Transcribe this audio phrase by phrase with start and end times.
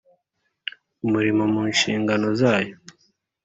[1.05, 2.75] umurimo mu nshingano zayo